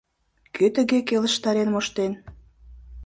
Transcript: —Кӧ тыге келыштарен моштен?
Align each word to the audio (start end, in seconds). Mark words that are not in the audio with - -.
—Кӧ 0.55 0.65
тыге 0.75 0.99
келыштарен 1.07 1.69
моштен? 1.71 2.11